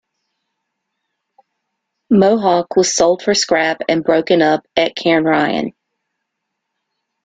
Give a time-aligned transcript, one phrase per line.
[2.09, 5.73] "Mohawk" was sold for scrap and broken up at Cairnryan.